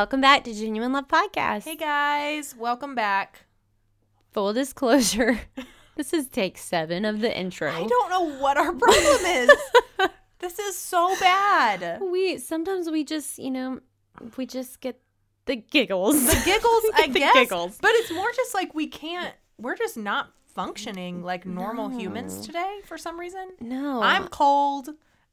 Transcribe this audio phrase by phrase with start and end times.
[0.00, 1.64] Welcome back to Genuine Love Podcast.
[1.64, 3.44] Hey guys, welcome back.
[4.32, 5.38] Full disclosure,
[5.94, 7.70] this is take seven of the intro.
[7.70, 9.50] I don't know what our problem is.
[10.38, 12.00] this is so bad.
[12.00, 13.80] We sometimes we just, you know,
[14.38, 14.98] we just get
[15.44, 16.14] the giggles.
[16.24, 17.34] The giggles, I The guess.
[17.34, 17.78] giggles.
[17.82, 22.78] But it's more just like we can't, we're just not functioning like normal humans today
[22.86, 23.50] for some reason.
[23.60, 24.88] no, I'm cold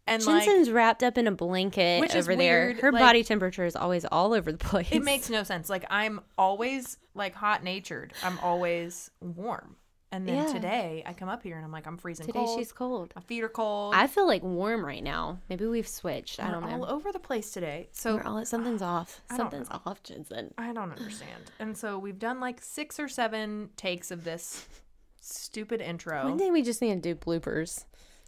[0.07, 2.65] and like wrapped up in a blanket Which is over there.
[2.67, 4.87] weird, Her like- body temperature is always all over the place.
[4.91, 5.69] it makes no sense.
[5.69, 8.13] Like I'm always like hot natured.
[8.23, 9.75] I'm always warm.
[10.09, 10.53] And then Yeah.
[10.53, 12.39] today I come up here and I'm like, I'm freezing today.
[12.39, 12.57] cold.
[12.57, 13.11] She's cold.
[13.13, 13.93] My feet are cold.
[13.93, 15.39] I feel like warm right now.
[15.49, 16.39] Maybe we've switched.
[16.39, 16.85] I We're don't know.
[16.85, 17.89] all over the place today.
[17.91, 19.21] So We're all something's off.
[19.29, 20.53] I Something's off, Jensen.
[20.57, 21.51] I don't understand.
[21.59, 24.65] And so we've done like six or seven takes of this
[25.19, 26.23] stupid intro.
[26.23, 27.83] One day we just need to do bloopers.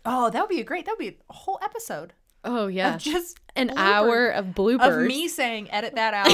[0.06, 0.86] Oh, that would be a great.
[0.86, 5.02] That would be a whole episode Oh yeah, of just an blooper- hour of bloopers
[5.02, 6.28] of me saying, "Edit that out.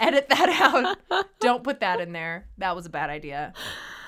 [0.00, 1.26] edit that out.
[1.40, 2.46] Don't put that in there.
[2.58, 3.52] That was a bad idea."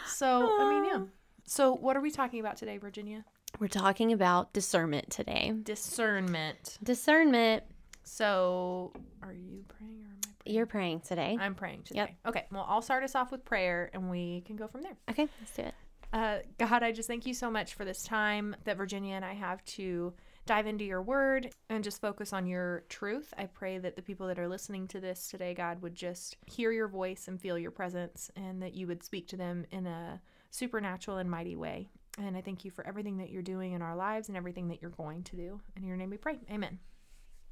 [0.06, 1.00] So I mean, yeah.
[1.46, 3.24] So what are we talking about today, Virginia?
[3.58, 5.54] We're talking about discernment today.
[5.62, 6.76] Discernment.
[6.82, 7.64] Discernment.
[8.04, 8.92] So
[9.22, 10.54] are you praying or am I praying?
[10.56, 11.36] You're praying today.
[11.40, 12.00] I'm praying today.
[12.00, 12.10] Yep.
[12.26, 12.44] Okay.
[12.52, 14.96] Well, I'll start us off with prayer, and we can go from there.
[15.10, 15.74] Okay, let's do it.
[16.12, 19.34] Uh, God, I just thank you so much for this time that Virginia and I
[19.34, 20.14] have to
[20.46, 23.34] dive into your word and just focus on your truth.
[23.36, 26.72] I pray that the people that are listening to this today, God, would just hear
[26.72, 30.20] your voice and feel your presence and that you would speak to them in a
[30.50, 31.90] supernatural and mighty way.
[32.18, 34.80] And I thank you for everything that you're doing in our lives and everything that
[34.80, 35.60] you're going to do.
[35.76, 36.38] In your name we pray.
[36.50, 36.78] Amen.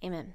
[0.02, 0.32] Amen.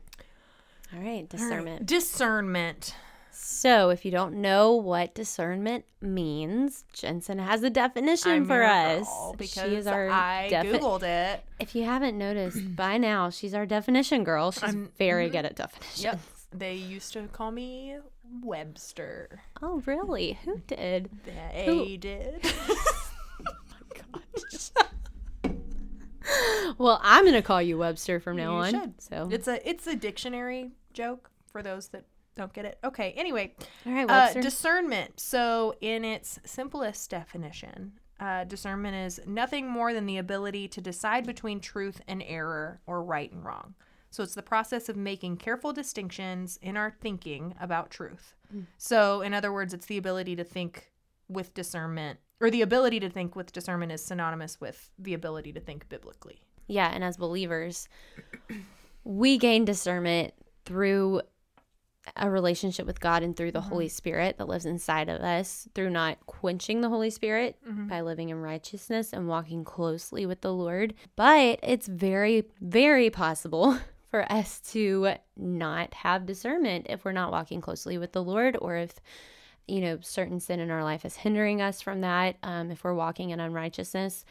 [0.94, 1.30] All right, All right.
[1.30, 2.96] discernment.
[3.34, 9.08] So, if you don't know what discernment means, Jensen has a definition I'm for us.
[9.08, 11.44] girl she because is our I defi- Googled it.
[11.60, 14.52] If you haven't noticed by now, she's our definition girl.
[14.52, 15.32] She's I'm- very mhm.
[15.34, 16.04] good at definitions.
[16.04, 16.20] Yep.
[16.54, 17.98] They used to call me
[18.44, 19.42] Webster.
[19.62, 20.38] Oh, really?
[20.46, 21.10] Who did?
[21.26, 22.46] They did.
[26.78, 28.72] Well, I'm going to call you Webster from now You on.
[28.72, 29.02] should.
[29.02, 32.06] So, It's a it's a dictionary joke for those that
[32.36, 32.78] don't get it.
[32.84, 33.14] Okay.
[33.18, 33.54] Anyway,
[33.86, 35.20] all right, uh, discernment.
[35.20, 41.26] So, in its simplest definition, uh, discernment is nothing more than the ability to decide
[41.26, 43.76] between truth and error or right and wrong.
[44.12, 48.34] So, it's the process of making careful distinctions in our thinking about truth.
[48.54, 48.66] Mm.
[48.78, 50.92] So, in other words, it's the ability to think
[51.28, 55.60] with discernment, or the ability to think with discernment is synonymous with the ability to
[55.60, 56.42] think biblically.
[56.68, 57.90] yeah, and as believers,
[59.04, 60.34] we gain discernment
[60.66, 61.22] through
[62.16, 65.92] a relationship with God and through the Holy Spirit that lives inside of us, through
[65.92, 67.58] not quenching the Holy Spirit
[67.88, 70.94] by living in righteousness and walking closely with the Lord.
[71.16, 73.78] But it's very, very possible
[74.10, 78.76] for us to not have discernment if we're not walking closely with the Lord or
[78.76, 79.00] if
[79.68, 82.94] you know certain sin in our life is hindering us from that um, if we're
[82.94, 84.26] walking in unrighteousness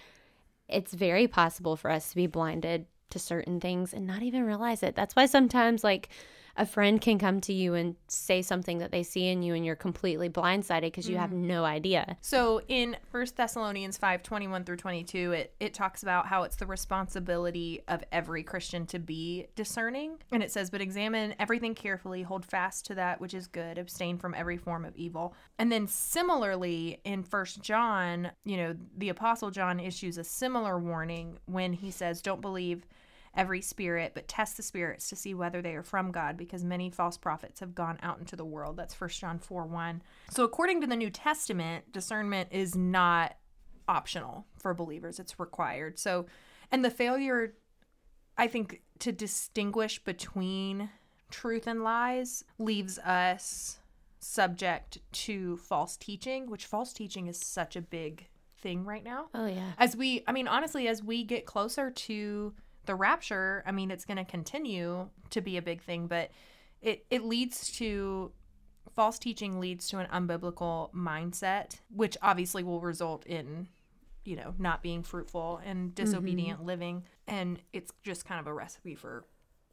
[0.71, 4.83] it's very possible for us to be blinded to certain things and not even realize
[4.83, 4.95] it.
[4.95, 6.09] That's why sometimes, like,
[6.61, 9.65] a friend can come to you and say something that they see in you and
[9.65, 11.47] you're completely blindsided because you have mm.
[11.47, 12.19] no idea.
[12.21, 16.67] So in 1 Thessalonians 5 21 through 22, it, it talks about how it's the
[16.67, 20.19] responsibility of every Christian to be discerning.
[20.33, 24.19] And it says, But examine everything carefully, hold fast to that which is good, abstain
[24.19, 25.35] from every form of evil.
[25.59, 31.39] And then similarly, in 1 John, you know, the Apostle John issues a similar warning
[31.47, 32.85] when he says, Don't believe
[33.35, 36.91] every spirit, but test the spirits to see whether they are from God, because many
[36.91, 38.77] false prophets have gone out into the world.
[38.77, 40.03] That's 1 John 4 1.
[40.31, 43.37] So, according to the New Testament, discernment is not
[43.89, 45.99] optional for believers, it's required.
[45.99, 46.27] So,
[46.73, 47.55] and the failure,
[48.37, 50.91] I think, to distinguish between
[51.31, 53.79] truth and lies leaves us
[54.19, 58.29] subject to false teaching, which false teaching is such a big
[58.59, 59.73] thing right now Oh, yeah.
[59.79, 62.53] as we i mean honestly as we get closer to
[62.87, 66.31] the rapture i mean it's going to continue to be a big thing but
[66.83, 68.33] it it leads to
[68.95, 73.69] false teaching leads to an unbiblical mindset which obviously will result in
[74.25, 76.05] you know not being fruitful and mm-hmm.
[76.05, 77.05] disobedient living.
[77.27, 79.25] And it's just kind of a recipe for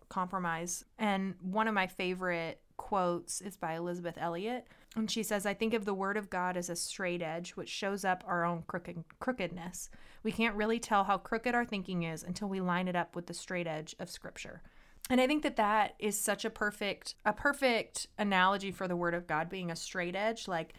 [0.09, 0.86] compromise.
[0.98, 4.68] And one of my favorite quotes is by Elisabeth Elliot.
[4.95, 7.69] And she says I think of the word of God as a straight edge which
[7.69, 9.89] shows up our own crooked crookedness.
[10.24, 13.27] We can't really tell how crooked our thinking is until we line it up with
[13.27, 14.62] the straight edge of scripture.
[15.09, 19.13] And i think that that is such a perfect a perfect analogy for the word
[19.13, 20.48] of god being a straight edge.
[20.48, 20.74] Like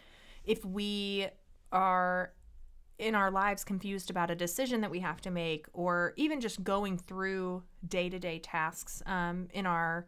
[0.44, 1.28] if we
[1.72, 2.32] are
[2.98, 6.64] in our lives confused about a decision that we have to make or even just
[6.64, 10.06] going through day-to-day tasks um, in our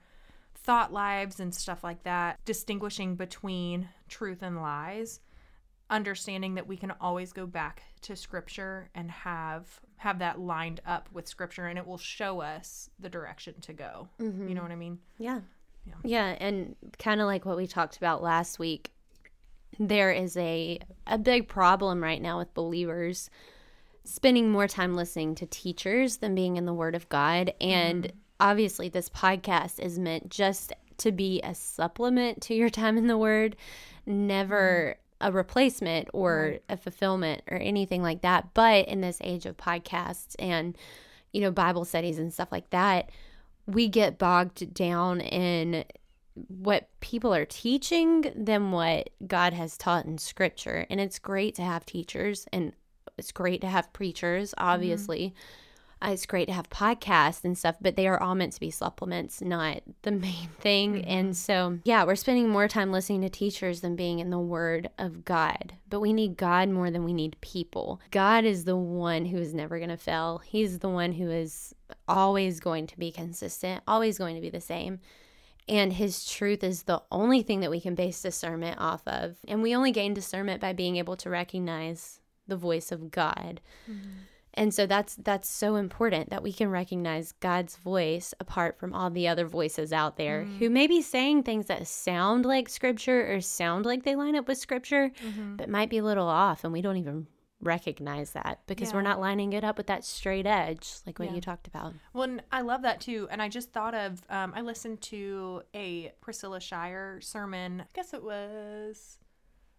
[0.54, 5.20] thought lives and stuff like that, distinguishing between truth and lies,
[5.88, 11.08] understanding that we can always go back to scripture and have have that lined up
[11.12, 14.08] with scripture and it will show us the direction to go.
[14.48, 14.98] You know what I mean?
[15.18, 15.40] Yeah.
[15.86, 15.94] Yeah.
[16.04, 18.92] Yeah, and kind of like what we talked about last week,
[19.78, 23.30] there is a a big problem right now with believers
[24.04, 27.52] spending more time listening to teachers than being in the word of God.
[27.60, 28.10] And mm.
[28.38, 33.18] obviously this podcast is meant just to be a supplement to your time in the
[33.18, 33.56] word,
[34.06, 35.28] never mm.
[35.28, 38.52] a replacement or a fulfillment or anything like that.
[38.54, 40.76] But in this age of podcasts and
[41.32, 43.10] you know Bible studies and stuff like that,
[43.66, 45.84] we get bogged down in
[46.48, 50.86] what people are teaching than what God has taught in scripture.
[50.90, 52.72] And it's great to have teachers and
[53.18, 55.34] it's great to have preachers, obviously.
[56.02, 58.70] Uh, it's great to have podcasts and stuff, but they are all meant to be
[58.70, 61.04] supplements, not the main thing.
[61.04, 64.88] And so, yeah, we're spending more time listening to teachers than being in the Word
[64.98, 65.74] of God.
[65.90, 68.00] But we need God more than we need people.
[68.10, 71.74] God is the one who is never going to fail, He's the one who is
[72.08, 75.00] always going to be consistent, always going to be the same.
[75.70, 79.36] And his truth is the only thing that we can base discernment off of.
[79.46, 83.60] And we only gain discernment by being able to recognize the voice of God.
[83.88, 84.08] Mm-hmm.
[84.54, 89.08] And so that's that's so important that we can recognize God's voice apart from all
[89.08, 90.58] the other voices out there mm-hmm.
[90.58, 94.48] who may be saying things that sound like scripture or sound like they line up
[94.48, 95.54] with scripture, mm-hmm.
[95.54, 97.28] but might be a little off and we don't even
[97.60, 101.34] recognize that because we're not lining it up with that straight edge like what Yeah.
[101.34, 101.92] you talked about.
[102.14, 103.28] Well, and I love that too.
[103.30, 108.14] And I just thought of, um, I listened to a Priscilla Shirer sermon, I guess
[108.14, 109.18] it was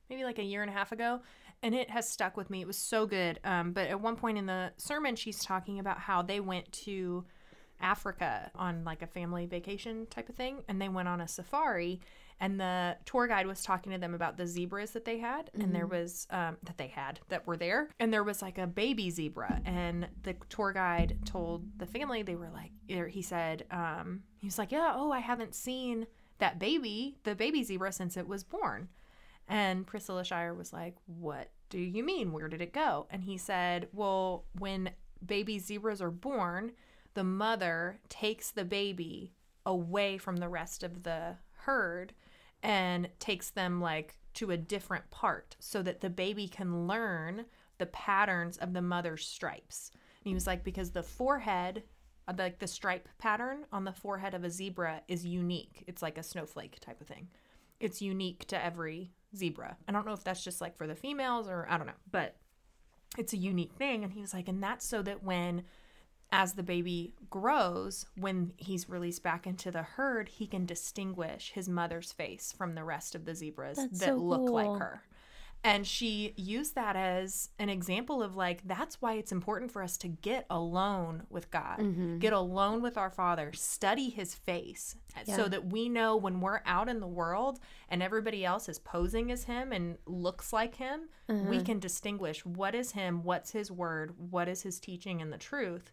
[0.10, 1.22] maybe like a year and a half ago,
[1.64, 2.62] and it has stuck with me.
[2.62, 3.40] It was so good.
[3.44, 7.26] Um, but at one point in the sermon, she's talking about how they went to
[7.80, 12.00] Africa on like a family vacation type of thing, and they went on a safari.
[12.42, 15.76] And the tour guide was talking to them about the zebras that they had, and
[15.76, 19.12] there was um, that they had that were there, and there was like a baby
[19.12, 22.72] zebra, and the tour guide told the family they were like,
[23.10, 26.08] he said, um, he was like, yeah, oh, I haven't seen
[26.40, 28.90] that baby, the baby zebra, since it was born.
[29.48, 32.32] And Priscilla Shirer was like, What do you mean?
[32.32, 33.08] Where did it go?
[33.10, 34.92] And he said, Well, when
[35.26, 36.72] baby zebras are born,
[37.14, 39.34] the mother takes the baby
[39.66, 42.14] away from the rest of the herd
[42.64, 47.46] and takes them like to a different part so that the baby can learn
[47.78, 49.92] the patterns of the mother's stripes.
[49.94, 51.84] And he was like, Because the forehead,
[52.28, 55.84] uh, like the stripe pattern on the forehead of a zebra is unique.
[55.88, 57.28] It's like a snowflake type of thing
[57.82, 59.76] it's unique to every zebra.
[59.88, 62.38] I don't know if that's just like for the females or I don't know, but
[63.18, 64.04] it's a unique thing.
[64.04, 65.64] And he was like, and that's so that when,
[66.32, 71.68] as the baby grows, when he's released back into the herd, he can distinguish his
[71.68, 74.54] mother's face from the rest of the zebras That's that so look cool.
[74.54, 75.02] like her.
[75.64, 79.96] And she used that as an example of like, that's why it's important for us
[79.98, 82.18] to get alone with God, Mm-hmm.
[82.18, 84.96] get alone with our Father, study his face
[85.28, 89.32] so that we know when we're out in the world and everybody else is posing
[89.32, 91.44] as him and looks like him, Uh-huh.
[91.48, 95.38] we can distinguish what is him, what's his word, what is his teaching and the
[95.38, 95.92] truth.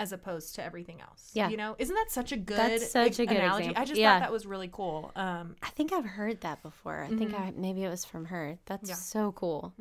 [0.00, 1.50] As opposed to everything else, Yeah.
[1.50, 3.64] you know, isn't that such a good, That's such a good analogy?
[3.66, 3.82] example.
[3.82, 4.14] I just Yeah.
[4.14, 5.12] thought that was really cool.
[5.14, 7.02] Um, I think I've heard that before.
[7.02, 8.58] I think I maybe it was from her.
[8.64, 8.94] That's Yeah.
[8.94, 9.74] so cool.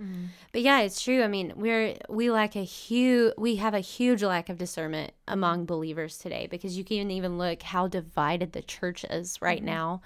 [0.51, 1.23] But yeah, it's true.
[1.23, 5.65] I mean, we're we lack a huge we have a huge lack of discernment among
[5.65, 10.01] believers today because you can even look how divided the church is right now.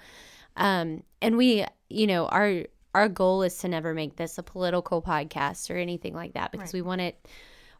[0.56, 2.62] Um and we, you know, our
[2.94, 6.68] our goal is to never make this a political podcast or anything like that because
[6.72, 6.74] Right.
[6.74, 7.26] we want it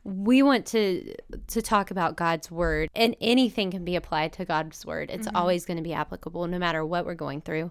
[0.04, 1.14] we want to
[1.48, 5.10] to talk about God's word and anything can be applied to God's word.
[5.10, 7.70] It's always going to be applicable no matter what we're going through.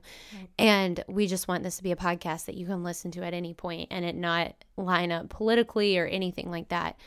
[0.58, 3.36] And we just want this to be a podcast that you can listen to at
[3.36, 7.00] any point and it not line up politically or anything like that.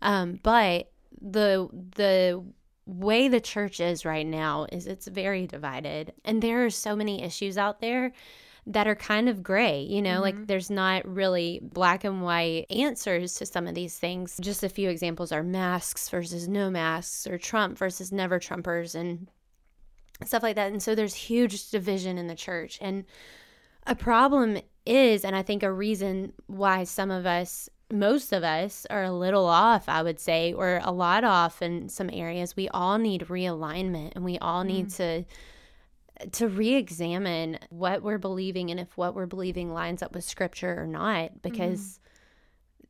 [0.00, 2.42] Um, but the the
[2.86, 7.22] way the church is right now is it's very divided and there are so many
[7.22, 8.12] issues out there
[8.66, 10.44] that are kind of gray, you know, like mm-hmm.
[10.44, 14.38] there's not really black and white answers to some of these things.
[14.40, 19.28] Just a few examples are masks versus no masks or Trump versus never Trumpers and
[20.24, 20.72] stuff like that.
[20.72, 22.78] And so there's huge division in the church.
[22.80, 23.04] And
[23.86, 28.86] a problem is, and I think a reason why some of us, most of us,
[28.90, 32.68] are a little off, I would say, or a lot off in some areas, we
[32.68, 34.96] all need realignment and we all need mm.
[34.96, 35.24] to
[36.32, 40.86] to re-examine what we're believing and if what we're believing lines up with scripture or
[40.86, 41.38] not mm-hmm.
[41.42, 42.00] because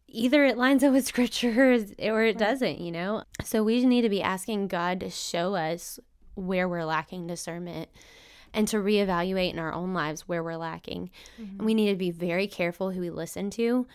[0.09, 4.09] either it lines up with scripture or, it doesn't you know so we need to
[4.09, 5.99] be asking god to show us
[6.35, 7.89] where we're lacking discernment
[8.53, 11.11] and to reevaluate in our own lives where we're lacking.
[11.41, 11.59] Mm-hmm.
[11.59, 13.87] And we need to be very careful who we listen to.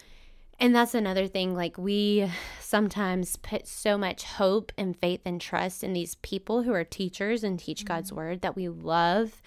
[0.60, 1.54] And that's another thing.
[1.54, 6.74] Like, we sometimes put so much hope and faith and trust in these people who
[6.74, 8.18] are teachers and teach God's mm-hmm.
[8.18, 9.42] word that we love.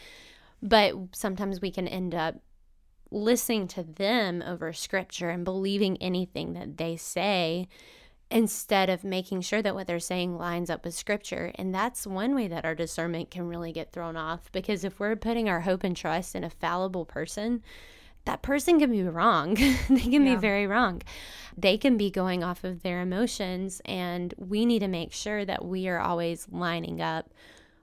[0.62, 2.36] But sometimes we can end up
[3.10, 7.68] listening to them over scripture and believing anything that they say
[8.30, 11.52] instead of making sure that what they're saying lines up with scripture.
[11.54, 15.16] And that's one way that our discernment can really get thrown off because if we're
[15.16, 17.62] putting our hope and trust in a fallible person,
[18.24, 19.54] that person can be wrong.
[19.88, 20.34] they can Yeah.
[20.34, 21.02] be very wrong.
[21.56, 25.64] They can be going off of their emotions, and we need to make sure that
[25.64, 27.30] we are always lining up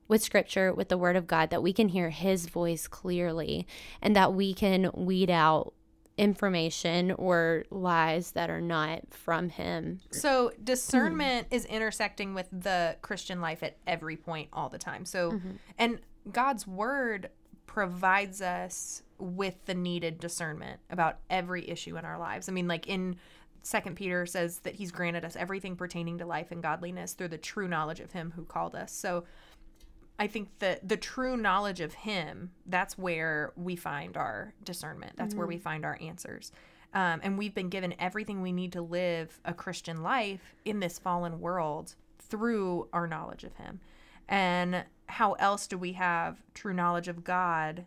[0.07, 3.67] with scripture, with the word of God, that we can hear his voice clearly
[4.01, 5.73] and that we can weed out
[6.17, 9.99] information or lies that are not from him.
[10.11, 11.55] So discernment hmm.
[11.55, 15.05] is intersecting with the Christian life at every point all the time.
[15.05, 15.51] So mm-hmm.
[15.77, 15.99] and
[16.31, 17.29] God's word
[17.65, 22.49] provides us with the needed discernment about every issue in our lives.
[22.49, 23.15] I mean like in
[23.61, 27.37] Second Peter says that he's granted us everything pertaining to life and godliness through the
[27.37, 28.91] true knowledge of him who called us.
[28.91, 29.23] So
[30.17, 35.13] I think that the true knowledge of Him, that's where we find our discernment.
[35.17, 36.51] That's where we find our answers.
[36.93, 40.97] Um, and we've been given everything we need to live a Christian life in this
[40.97, 43.81] fallen world through our knowledge of Him.
[44.29, 47.85] And how else do we have true knowledge of God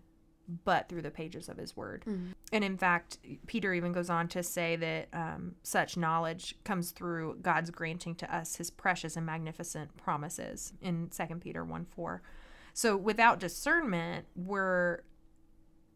[0.64, 2.04] but through the pages of His Word?
[2.52, 7.38] And in fact, Peter even goes on to say that um, such knowledge comes through
[7.42, 12.22] God's granting to us his precious and magnificent promises in 2 Peter 1 4.
[12.72, 15.02] So without discernment, we're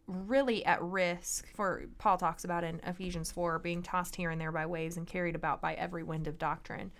[0.07, 4.53] really at risk for Paul talks about in Ephesians 4 being tossed here and there
[4.53, 6.93] by waves and carried about by every wind of doctrine.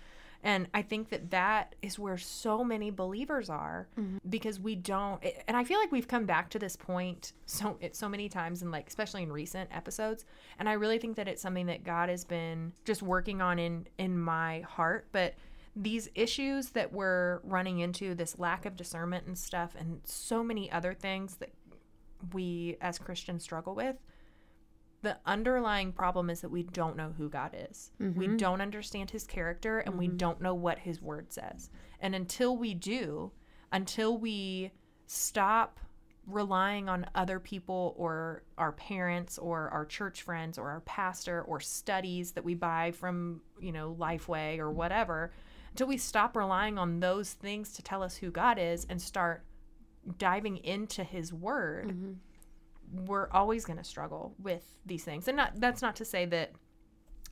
[0.43, 4.17] And I think that that is where so many believers are mm-hmm.
[4.29, 8.09] because we don't and I feel like we've come back to this point so so
[8.09, 10.25] many times and like especially in recent episodes.
[10.59, 13.87] And I really think that it's something that God has been just working on in
[13.97, 15.07] in my heart.
[15.11, 15.35] But
[15.75, 20.71] these issues that we're running into this lack of discernment and stuff and so many
[20.71, 21.49] other things that
[22.33, 23.95] we as Christians struggle with
[25.03, 27.91] the underlying problem is that we don't know who God is.
[27.99, 28.37] We mm-hmm.
[28.37, 30.17] don't understand his character and we mm-hmm.
[30.17, 31.69] don't know what his word says.
[31.99, 33.31] And until we do,
[33.71, 34.71] until we
[35.05, 35.79] stop
[36.25, 41.59] relying on other people or our parents or our church friends or our pastor or
[41.59, 45.33] studies that we buy from, you know, Lifeway or whatever,
[45.71, 49.43] until we stop relying on those things to tell us who God is and start
[50.17, 52.13] diving into his word mm-hmm.
[52.93, 55.27] We're always going to struggle with these things.
[55.27, 56.51] And not that's not to say that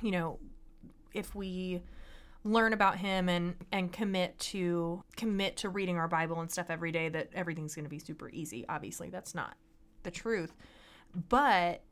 [0.01, 0.39] you know
[1.13, 1.82] if we
[2.44, 6.91] learn about him and and commit to commit to reading our bible and stuff every
[6.91, 8.65] day that everything's going to be super easy.
[8.68, 9.56] Obviously that's not
[10.03, 10.56] the truth.
[11.30, 11.84] But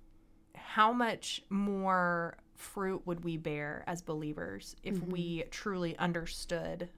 [0.55, 5.11] how much more fruit would we bear as believers if mm-hmm.
[5.11, 6.89] we truly understood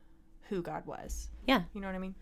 [0.50, 1.30] who god was?
[1.48, 1.64] Yeah.
[1.74, 2.16] you know what i mean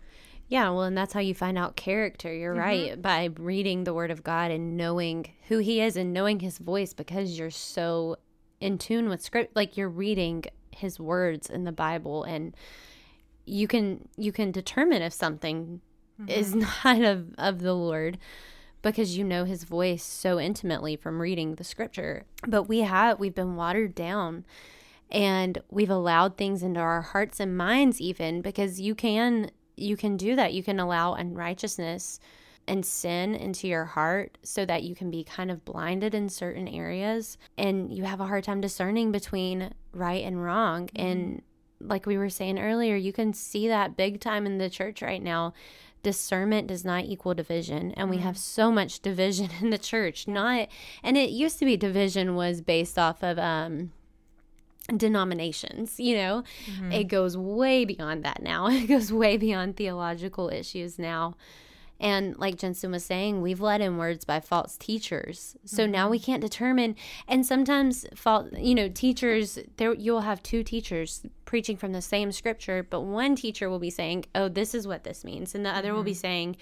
[0.50, 2.34] Yeah, well, and that's how you find out character.
[2.34, 2.62] You're mm-hmm.
[2.62, 3.02] right.
[3.02, 6.94] By reading the word of God and knowing who he is and knowing his voice
[6.94, 8.18] because you're so
[8.60, 12.56] in tune with script like you're reading his words in the Bible and
[13.46, 15.82] you can you can determine if something
[16.28, 16.90] is mm-hmm.
[16.90, 18.18] not of of the Lord
[18.82, 22.26] because you know his voice so intimately from reading the scripture.
[22.48, 24.46] But we have we've been watered down
[25.12, 30.18] and we've allowed things into our hearts and minds even because you can you can
[30.18, 30.54] do that.
[30.54, 32.20] You can allow unrighteousness
[32.70, 36.68] and sin into your heart so that you can be kind of blinded in certain
[36.68, 40.88] areas and you have a hard time discerning between right and wrong.
[40.96, 41.42] And
[41.82, 45.22] like we were saying earlier you can see that big time in the church right
[45.22, 45.54] now.
[46.04, 50.28] Discernment does not equal division and we have so much division in the church.
[50.28, 50.70] Not
[51.04, 53.92] and it used to be division was based off of um
[54.98, 56.44] denominations you know?
[56.66, 56.92] Mm-hmm.
[56.92, 58.68] It goes way beyond that now.
[58.80, 61.36] It goes way beyond theological issues now.
[62.00, 65.58] And like jensen was saying we've let in words by false teachers.
[65.66, 66.26] So now we mm-hmm.
[66.26, 66.96] can't determine
[67.28, 72.32] and sometimes fault you know teachers there you'll have two teachers preaching from the same
[72.32, 75.70] scripture but one teacher will be saying oh this is what this means and the
[75.70, 76.20] other will be mm-hmm.
[76.20, 76.58] saying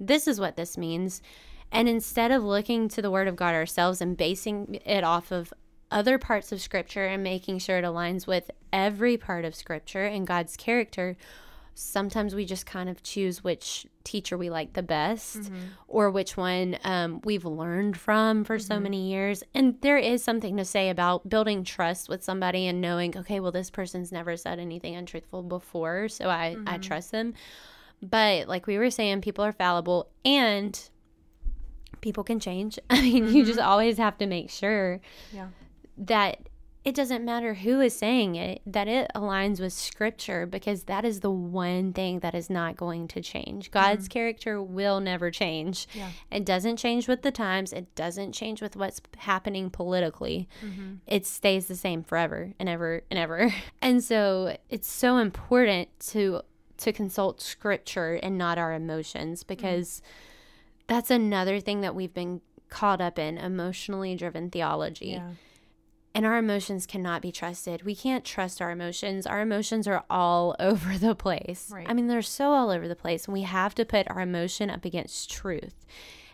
[0.00, 1.22] this is what this means.
[1.70, 5.52] And instead of looking to the word of god ourselves and basing it off of
[5.90, 10.26] other parts of scripture and making sure it aligns with every part of scripture and
[10.26, 11.16] God's character,
[11.74, 15.56] sometimes we just kind of choose which teacher we like the best mm-hmm.
[15.88, 18.82] or which one um, we've learned from for so mm-hmm.
[18.84, 19.42] many years.
[19.54, 23.52] And there is something to say about building trust with somebody and knowing, okay, well,
[23.52, 26.80] this person's never said anything untruthful before, so I, I mm-hmm.
[26.80, 27.34] trust them.
[28.02, 30.78] But like we were saying, people are fallible and
[32.00, 32.78] people can change.
[32.90, 35.00] I mean, you just always have to make sure
[35.32, 35.48] Yeah.
[35.96, 36.48] That
[36.82, 41.20] it doesn't matter who is saying it, that it aligns with scripture because that is
[41.20, 43.70] the one thing that is not going to change.
[43.70, 44.12] God's mm-hmm.
[44.12, 45.86] character will never change.
[45.92, 46.08] Yeah.
[46.32, 50.48] It doesn't change with the times, it doesn't change with what's happening politically.
[50.64, 50.94] Mm-hmm.
[51.06, 53.54] It stays the same forever and ever and ever.
[53.82, 56.42] And so it's so important to
[56.78, 59.48] to consult scripture and not our emotions mm-hmm.
[59.48, 60.00] because
[60.86, 65.30] that's another thing that we've been caught up in emotionally driven theology Yeah.
[66.14, 67.82] And our emotions cannot be trusted.
[67.82, 69.26] We can't trust our emotions.
[69.26, 71.70] Our emotions are all over the place.
[71.72, 71.86] Right.
[71.88, 73.26] I mean, they're so all over the place.
[73.26, 75.86] And we have to put our emotion up against truth.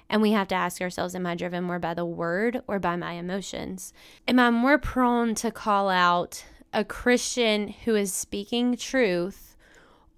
[0.08, 2.96] And we have to ask ourselves, am I driven more by the word or by
[2.96, 3.92] my emotions?
[4.28, 9.56] Am I more prone to call out a Christian who is speaking truth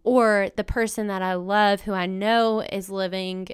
[0.04, 3.48] or the person that I love who I know is living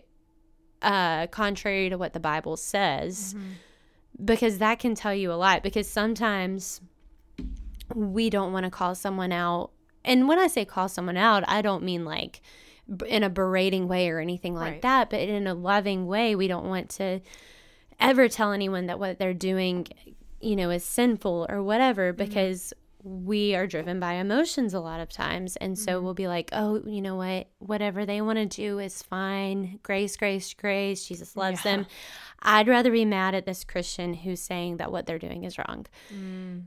[0.82, 3.34] uh, contrary to what the Bible says?
[4.22, 6.80] Because that can tell you a lot because sometimes
[7.94, 9.70] we don't want to call someone out
[10.04, 12.40] and when i say call someone out i don't mean like
[13.06, 14.82] in a berating way or anything like Right.
[14.82, 17.20] that but in a loving way we don't want to
[17.98, 19.86] ever tell anyone that what they're doing
[20.40, 22.24] you know is sinful or whatever mm-hmm.
[22.24, 26.04] because we are driven by emotions a lot of times and so mm-hmm.
[26.04, 27.48] we'll be like oh you know what?
[27.58, 29.78] Whatever they want to do is fine.
[29.82, 31.06] Grace grace grace.
[31.06, 31.76] Jesus loves Yeah.
[31.76, 31.86] them
[32.42, 35.86] i'd rather be mad at this christian who's saying that what they're doing is wrong.
[36.12, 36.64] Mm.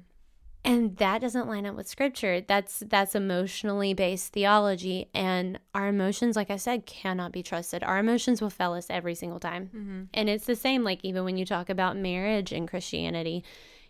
[0.65, 2.41] And that doesn't line up with scripture.
[2.41, 5.07] That's that's emotionally based theology.
[5.13, 7.83] And our emotions like i said cannot be trusted.
[7.83, 9.69] Our emotions will fail us every single time.
[9.73, 10.01] Mm-hmm.
[10.13, 13.45] And it's the same like even when you talk about marriage in christianity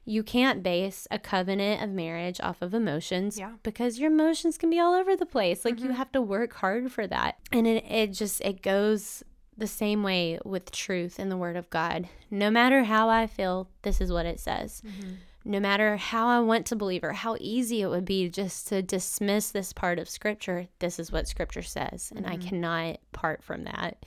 [0.05, 3.53] you can't base a covenant of marriage off of emotions Yeah.
[3.61, 5.65] because your emotions can be all over the place.
[5.65, 5.95] Like you mm-hmm.
[5.95, 7.37] have to work hard for that.
[7.51, 9.21] And it, it just it goes
[9.57, 13.69] the same way with truth in the word of god no matter how i feel
[13.81, 15.13] this is what it says mm-hmm.
[15.45, 18.81] no matter how I want to believe or how easy it would be just to
[18.81, 22.11] dismiss this part of scripture, this is what scripture says.
[22.13, 22.49] And I mm-hmm.
[22.49, 24.05] cannot part from that.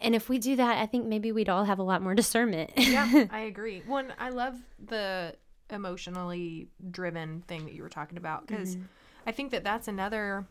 [0.00, 2.72] And if we do that, I think maybe we'd all have a lot more discernment.
[2.76, 3.82] yeah, I agree.
[3.86, 5.34] One, I love the
[5.70, 8.86] emotionally driven thing that you were talking about because mm-hmm.
[9.26, 10.46] I think that that's another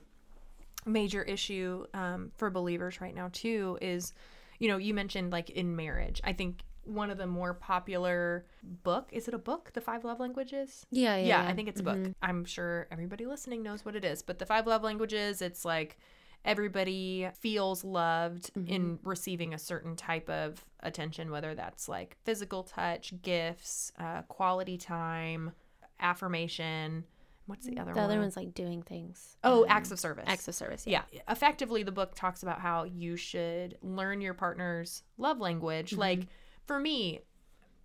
[0.85, 3.77] major issue um, for believers right now too.
[3.81, 4.13] Is
[4.59, 6.21] you know you mentioned like in marriage.
[6.23, 10.19] I think one of the more popular book is it a book the five love
[10.19, 11.99] languages yeah, yeah, I think it's a book.
[12.21, 14.23] I'm sure everybody listening knows what it is.
[14.23, 15.97] But the five love languages, it's like
[16.45, 23.13] everybody feels loved in receiving a certain type of attention, whether that's like physical touch,
[23.21, 25.51] gifts, uh, quality time,
[25.99, 27.03] affirmation.
[27.49, 27.95] What's the other one?
[27.95, 28.11] The one?
[28.11, 29.35] other one's like doing things.
[29.43, 30.25] oh, um, acts of service.
[30.27, 30.85] acts of service.
[30.85, 31.01] Yeah.
[31.11, 36.27] yeah effectively the book talks about how you should learn your partner's love language like
[36.67, 37.21] for me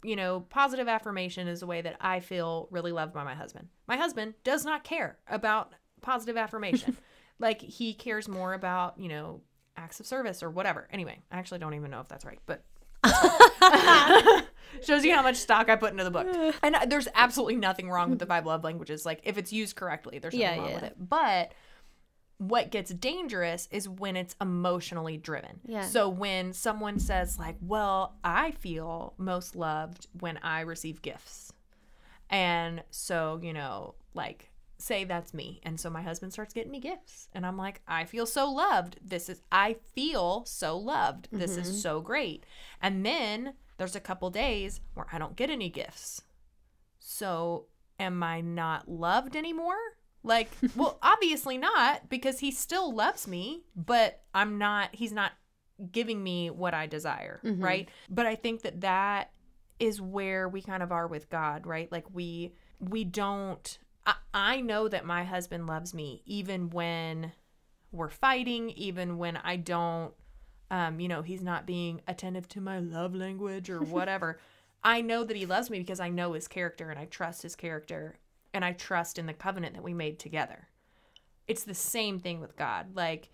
[0.02, 3.68] you know positive affirmation is a way that i feel really loved by my husband
[3.88, 5.72] my husband does not care about
[6.02, 6.96] positive affirmation
[7.38, 9.40] like he cares more about you know
[9.78, 12.62] acts of service or whatever anyway i actually don't even know if that's right but
[14.82, 16.54] shows you how much stock I put into the book.
[16.62, 19.04] And there's absolutely nothing wrong with the five love languages.
[19.04, 20.74] Like if it's used correctly, there's nothing Yeah, wrong yeah.
[20.74, 20.96] with it.
[20.98, 21.52] But
[22.38, 25.60] what gets dangerous is when it's emotionally driven.
[25.66, 25.82] Yeah.
[25.82, 31.52] So when someone says like, "Well, I feel most loved when I receive gifts."
[32.30, 35.60] And so, you know, like say that's me.
[35.62, 37.28] And so my husband starts getting me gifts.
[37.32, 38.98] And I'm like, I feel so loved.
[39.02, 41.28] This is I feel so loved.
[41.32, 41.76] This is mm-hmm.
[41.76, 42.44] so great.
[42.80, 46.22] And then there's a couple days where I don't get any gifts.
[46.98, 47.66] So
[47.98, 49.76] am I not loved anymore?
[50.22, 55.32] Like, well, obviously not because he still loves me, but I'm not he's not
[55.90, 57.62] giving me what I desire, mm-hmm.
[57.62, 57.88] right?
[58.08, 59.30] But I think that that
[59.78, 61.90] is where we kind of are with God, right?
[61.90, 67.32] Like we we don't I, I know that my husband loves me even when
[67.92, 70.14] we're fighting, even when I don't
[70.74, 74.40] um, you know, he's not being attentive to my love language or whatever.
[74.82, 77.54] I know that he loves me because I know his character and I trust his
[77.54, 78.16] character
[78.52, 80.66] and I trust in the covenant that we made together.
[81.46, 82.96] It's the same thing with God.
[82.96, 83.28] Like,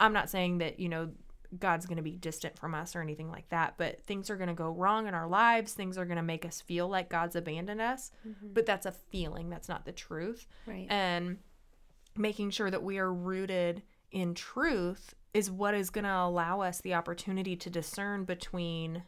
[0.00, 1.10] I'm not saying that, you know,
[1.56, 4.48] God's going to be distant from us or anything like that, but things are going
[4.48, 5.72] to go wrong in our lives.
[5.72, 8.10] Things are going to make us feel like God's abandoned us.
[8.54, 10.48] But that's a feeling, that's not the truth.
[10.66, 10.88] Right.
[10.90, 11.38] And
[12.16, 16.80] making sure that we are rooted in truth is what is going to allow us
[16.80, 19.02] the opportunity to discern between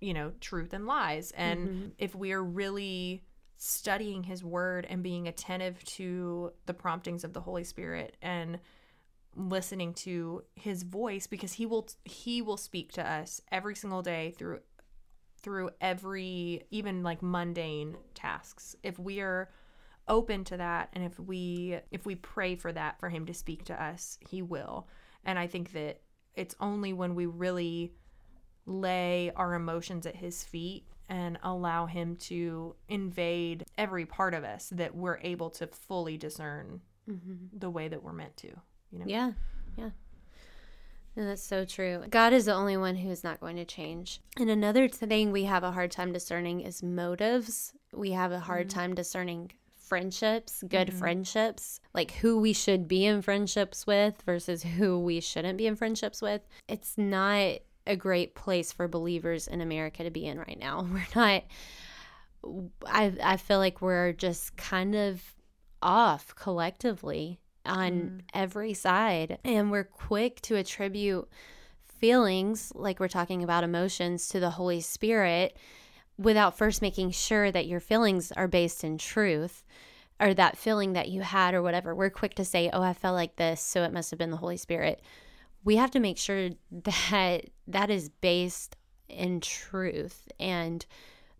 [0.00, 1.30] you know truth and lies.
[1.36, 1.88] And mm-hmm.
[1.98, 3.22] if we are really
[3.56, 8.58] studying his word and being attentive to the promptings of the holy spirit and
[9.36, 14.34] listening to his voice because he will he will speak to us every single day
[14.36, 14.58] through
[15.40, 18.74] through every even like mundane tasks.
[18.82, 19.48] If we are
[20.08, 23.64] open to that and if we if we pray for that for him to speak
[23.66, 24.88] to us he will
[25.24, 26.00] and i think that
[26.34, 27.92] it's only when we really
[28.66, 34.68] lay our emotions at his feet and allow him to invade every part of us
[34.70, 36.80] that we're able to fully discern
[37.10, 37.34] mm-hmm.
[37.52, 38.48] the way that we're meant to
[38.92, 39.32] you know Yeah.
[39.76, 39.90] Yeah.
[41.16, 42.04] And that's so true.
[42.08, 44.20] God is the only one who is not going to change.
[44.38, 47.72] And another thing we have a hard time discerning is motives.
[47.92, 48.78] We have a hard mm-hmm.
[48.78, 49.50] time discerning
[49.90, 50.98] friendships, good mm-hmm.
[50.98, 55.74] friendships, like who we should be in friendships with versus who we shouldn't be in
[55.74, 56.42] friendships with.
[56.68, 60.86] It's not a great place for believers in America to be in right now.
[60.92, 61.42] We're not
[62.86, 65.20] I I feel like we're just kind of
[65.82, 68.18] off collectively on mm-hmm.
[68.32, 71.28] every side and we're quick to attribute
[71.98, 75.54] feelings like we're talking about emotions to the Holy Spirit
[76.20, 79.64] without first making sure that your feelings are based in truth
[80.20, 81.94] or that feeling that you had or whatever.
[81.94, 84.36] We're quick to say, "Oh, I felt like this, so it must have been the
[84.36, 85.00] Holy Spirit."
[85.64, 88.76] We have to make sure that that is based
[89.08, 90.86] in truth and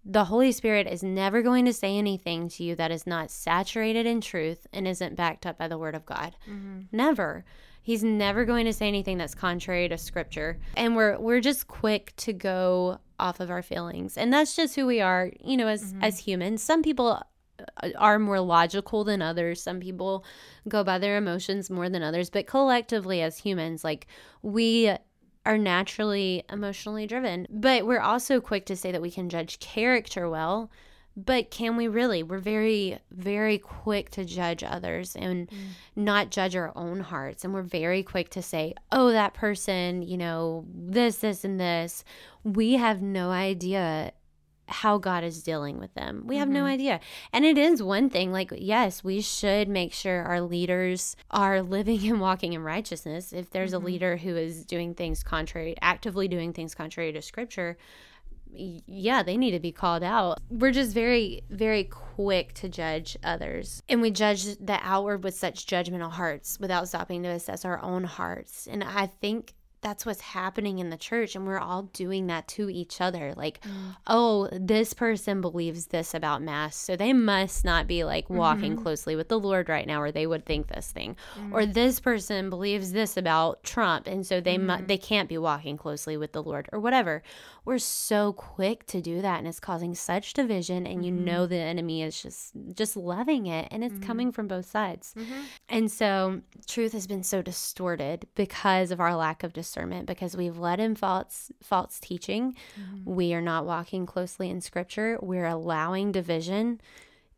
[0.05, 4.07] the Holy Spirit is never going to say anything to you that is not saturated
[4.07, 6.37] in truth and isn't backed up by the Word of God.
[6.49, 6.81] Mm-hmm.
[6.91, 7.45] Never.
[7.83, 10.59] He's never going to say anything that's contrary to Scripture.
[10.77, 14.87] And we're we're just quick to go off of our feelings, and that's just who
[14.87, 15.31] we are.
[15.41, 17.23] You know, as as humans, some people
[17.83, 19.63] uh, are more logical than others.
[19.63, 20.25] Some people
[20.69, 24.07] go by their emotions more than others, but collectively as humans, like
[24.43, 24.95] we
[25.47, 27.47] are naturally emotionally driven.
[27.51, 30.71] But we're also quick to say that we can judge character well.
[31.27, 32.23] But can we really?
[32.23, 35.57] We're very, very quick to judge others and mm.
[35.97, 37.45] not judge our own hearts.
[37.45, 42.05] And we're very quick to say, oh, that person, you know, this, this, and this.
[42.45, 44.13] We have no idea
[44.71, 46.23] how God is dealing with them.
[46.27, 46.69] We have no mm-hmm.
[46.69, 47.01] idea.
[47.33, 52.09] And it is one thing like yes, we should make sure our leaders are living
[52.09, 53.33] and walking in righteousness.
[53.33, 53.87] If there's a mm-hmm.
[53.87, 57.77] leader who is doing things contrary, actively doing things contrary to scripture,
[58.53, 60.39] yeah, they need to be called out.
[60.51, 63.83] We're just very, very quick to judge others.
[63.89, 68.05] And we judge the outward with such judgmental hearts without stopping to assess our own
[68.05, 68.67] hearts.
[68.71, 71.35] And I think that's what's happening in the church.
[71.35, 73.33] And we're all doing that to each other.
[73.37, 73.97] Like, mm.
[74.07, 76.77] oh, this person believes this about Mass.
[76.77, 78.83] So they must not be like walking mm-hmm.
[78.83, 81.17] closely with the Lord right now, or they would think this thing.
[81.53, 81.73] Or mm.
[81.73, 84.07] this person believes this about Trump.
[84.07, 84.87] And so they, mu- mm-hmm.
[84.87, 87.23] they can't be walking closely with the Lord, or whatever.
[87.65, 89.39] We're so quick to do that.
[89.39, 90.87] And it's causing such division.
[90.87, 91.51] And you know, mm-hmm.
[91.51, 93.69] the enemy is just, just loving it.
[93.71, 95.15] And it's coming from both sides.
[95.69, 99.70] And so truth has been so distorted because of our lack of discernment,
[100.07, 102.55] because we've let in false false teaching.
[102.79, 103.15] Mm-hmm.
[103.15, 105.19] We are not walking closely in scripture.
[105.21, 106.81] We're allowing division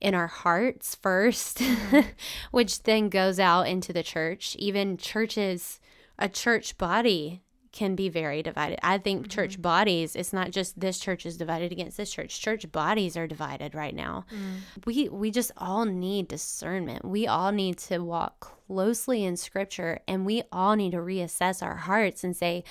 [0.01, 2.09] in our hearts 1st mm-hmm.
[2.51, 4.57] which then goes out into the church.
[4.59, 5.81] Even churches,
[6.19, 7.43] a church body
[7.73, 8.79] can be very divided.
[8.83, 9.31] I think mm-hmm.
[9.31, 12.41] church bodies, it's not just this church is divided against this church.
[12.41, 14.27] Church bodies are divided right now.
[14.31, 14.87] Mm.
[14.87, 17.05] We we just all need discernment.
[17.05, 21.77] We all need to walk closely in scripture and we all need to reassess our
[21.77, 22.65] hearts and say,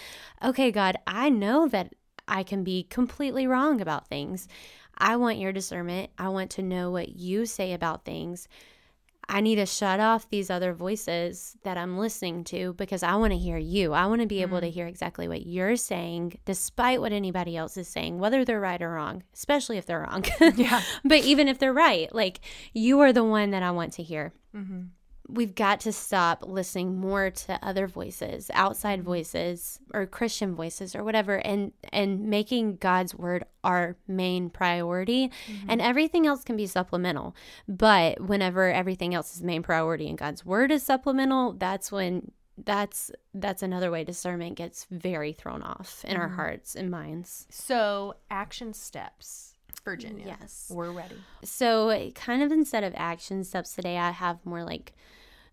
[0.44, 1.94] "Okay, God, I know that
[2.28, 4.48] I can be completely wrong about things.
[4.98, 6.12] I want your discernment.
[6.18, 8.48] I want to know what you say about things.
[9.30, 13.32] I need to shut off these other voices that I'm listening to because I want
[13.32, 13.94] to hear you.
[13.94, 14.74] I want to be able to mm.
[14.74, 18.92] hear exactly what you're saying, despite what anybody else is saying, whether they're right or
[18.92, 20.26] wrong, especially if they're wrong.
[20.56, 20.82] Yeah.
[21.06, 22.42] but even if they're right, like
[22.74, 24.34] you are the one that I want to hear.
[24.56, 24.82] Mm-hmm.
[25.28, 29.08] We've got to stop listening more to other voices, outside mm-hmm.
[29.08, 35.70] voices or Christian voices or whatever and and making God's word our main priority mm-hmm.
[35.70, 37.36] and everything else can be supplemental.
[37.68, 42.32] But whenever everything else is main priority and God's word is supplemental, that's when
[42.66, 46.36] that's that's another way discernment gets very thrown off in our mm-hmm.
[46.36, 47.48] hearts and minds.
[47.50, 49.51] So, action steps,
[49.84, 50.26] Virginia.
[50.40, 50.68] Yes.
[50.74, 51.16] We're ready.
[51.44, 54.94] So, kind of instead of action steps today, I have more like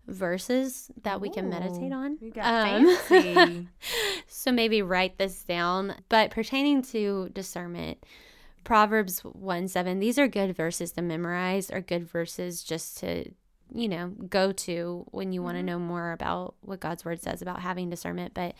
[0.07, 2.17] verses that we can meditate on.
[2.21, 3.67] You got Um, fancy.
[4.27, 5.95] so maybe write this down.
[6.09, 8.03] But pertaining to discernment,
[8.63, 13.31] Proverbs 1 7, these are good verses to memorize or good verses just to,
[13.73, 17.41] you know, go to when you want to know more about what God's word says
[17.41, 18.33] about having discernment.
[18.33, 18.55] But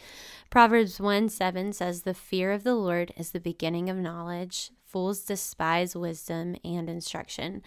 [0.49, 4.71] Proverbs 1 7 says, The fear of the Lord is the beginning of knowledge.
[4.89, 7.61] Fools despise wisdom and instruction.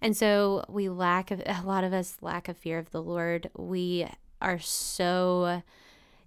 [0.00, 3.50] And so we lack of a lot of us lack a fear of the Lord.
[3.56, 4.06] We
[4.40, 5.62] are so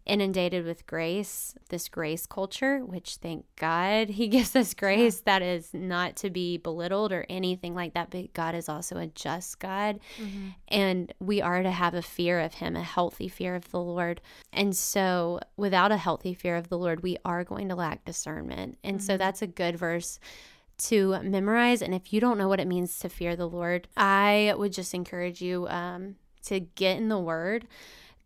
[0.05, 5.73] inundated with grace, this grace culture, which thank God he gives us grace that is
[5.73, 8.09] not to be belittled or anything like that.
[8.09, 9.99] But God is also a just God.
[10.21, 10.47] Mm-hmm.
[10.67, 14.21] And we are to have a fear of him, a healthy fear of the Lord.
[14.51, 18.77] And so without a healthy fear of the Lord, we are going to lack discernment.
[18.83, 19.05] And mm-hmm.
[19.05, 20.19] so that's a good verse
[20.77, 21.81] to memorize.
[21.81, 24.93] And if you don't know what it means to fear the Lord, I would just
[24.93, 27.67] encourage you um, to get in the Word,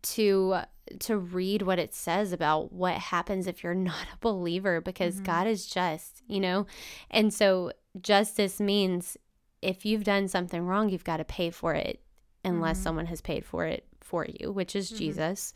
[0.02, 0.60] to
[1.00, 5.24] to read what it says about what happens if you're not a believer because mm-hmm.
[5.24, 6.66] God is just, you know?
[7.10, 9.16] And so justice means
[9.62, 12.00] if you've done something wrong, you've got to pay for it
[12.44, 12.84] unless mm-hmm.
[12.84, 14.98] someone has paid for it for you, which is mm-hmm.
[14.98, 15.52] Jesus.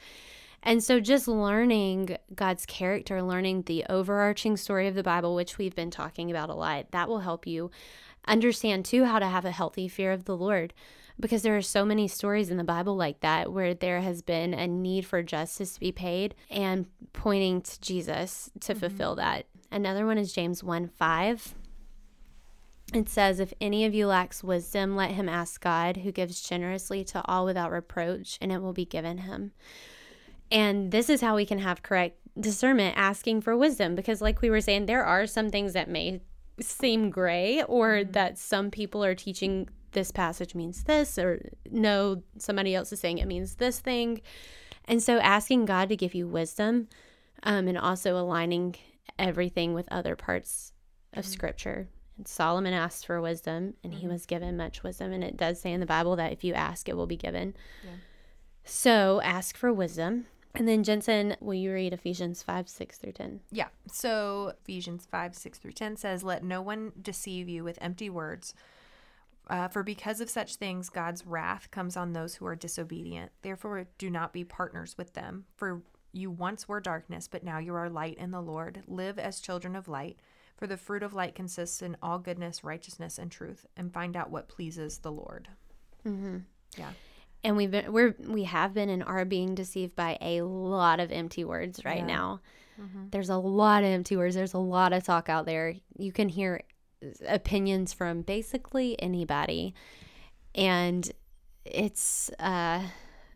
[0.63, 5.75] And so just learning God's character, learning the overarching story of the Bible, which we've
[5.75, 7.71] been talking about a lot, that will help you
[8.27, 10.75] understand too how to have a healthy fear of the Lord
[11.21, 14.55] because there are so many stories in the Bible like that where there has been
[14.55, 18.81] a need for justice to be paid and pointing to Jesus to mm-hmm.
[18.81, 19.47] fulfill that.
[19.71, 21.55] Another one is James 1 5.
[22.93, 27.05] It says, If any of you lacks wisdom, let him ask God, who gives generously
[27.05, 29.53] to all without reproach, and it will be given him.
[30.51, 34.51] And this is how we can have correct discernment, asking for wisdom, because, like we
[34.51, 36.21] were saying, there are some things that may
[36.61, 38.13] seem gray or mm-hmm.
[38.13, 43.19] that some people are teaching this passage means this, or no, somebody else is saying
[43.19, 44.21] it means this thing.
[44.87, 46.89] And so asking God to give you wisdom
[47.43, 48.77] um, and also aligning
[49.19, 50.73] everything with other parts
[51.13, 51.33] of mm-hmm.
[51.33, 51.89] scripture.
[52.17, 54.01] And Solomon asked for wisdom and mm-hmm.
[54.01, 55.13] he was given much wisdom.
[55.13, 57.55] And it does say in the Bible that if you ask, it will be given.
[57.85, 57.91] Yeah.
[58.65, 60.27] So ask for wisdom.
[60.55, 63.41] And then Jensen, will you read Ephesians 5, 6 through 10?
[63.53, 63.69] Yeah.
[63.91, 68.55] So Ephesians 5, 6 through 10 says, Let no one deceive you with empty words
[69.51, 73.33] uh, for because of such things, God's wrath comes on those who are disobedient.
[73.43, 75.45] Therefore, do not be partners with them.
[75.57, 75.83] For
[76.13, 78.85] you once were darkness, but now you are light in the Lord.
[78.87, 80.21] Live as children of light.
[80.57, 84.31] For the fruit of light consists in all goodness, righteousness, and truth, and find out
[84.31, 85.49] what pleases the Lord.
[86.07, 86.39] Mm-hmm.
[86.79, 86.91] Yeah.
[87.43, 91.11] And we've been we're we have been and are being deceived by a lot of
[91.11, 92.07] empty words right yeah.
[92.07, 92.41] now.
[92.81, 93.07] Mm-hmm.
[93.11, 94.35] There's a lot of empty words.
[94.35, 95.75] There's a lot of talk out there.
[95.97, 96.63] You can hear
[97.27, 99.75] opinions from basically anybody.
[100.55, 101.11] And
[101.65, 102.83] it's, uh,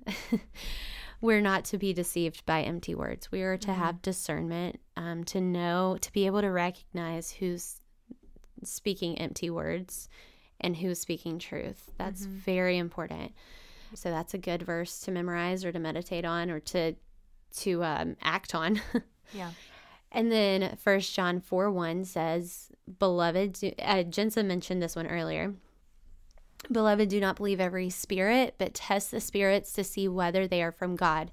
[1.20, 3.30] we're not to be deceived by empty words.
[3.30, 3.80] We are to mm-hmm.
[3.80, 7.80] have discernment, um, to know, to be able to recognize who's
[8.62, 10.08] speaking empty words
[10.60, 11.90] and who's speaking truth.
[11.98, 12.36] That's mm-hmm.
[12.36, 13.32] very important.
[13.94, 16.94] So that's a good verse to memorize or to meditate on or to
[17.58, 18.80] to um, act on.
[19.32, 19.50] yeah.
[20.14, 25.54] And then First John 4 1 says, Beloved, uh, Jensen mentioned this one earlier.
[26.72, 30.72] Beloved, do not believe every spirit, but test the spirits to see whether they are
[30.72, 31.30] from God.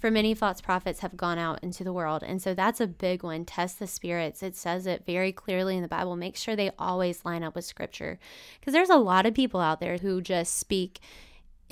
[0.00, 2.24] For many false prophets have gone out into the world.
[2.24, 3.44] And so that's a big one.
[3.44, 4.42] Test the spirits.
[4.42, 6.16] It says it very clearly in the Bible.
[6.16, 8.18] Make sure they always line up with scripture.
[8.58, 10.98] Because there's a lot of people out there who just speak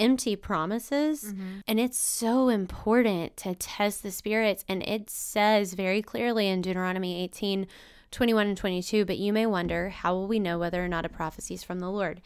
[0.01, 1.25] empty promises.
[1.25, 1.61] Mm-hmm.
[1.69, 4.65] And it's so important to test the spirits.
[4.69, 7.67] And it says very clearly in Deuteronomy 18
[8.11, 11.09] 21 and 22, but you may wonder, how will we know whether or not a
[11.09, 12.21] prophecy is from the Lord?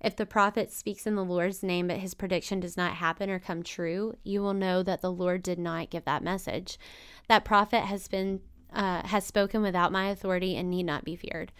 [0.00, 3.38] If the prophet speaks in the Lord's name, but his prediction does not happen or
[3.38, 6.78] come true, you will know that the Lord did not give that message.
[7.28, 8.40] That prophet has been
[8.72, 11.52] uh, has spoken without my authority and need not be feared.